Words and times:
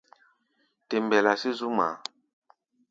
Te 0.87 0.95
mbelá 1.03 1.33
sí 1.41 1.49
zú 1.59 1.67
ŋmaa. 1.73 1.95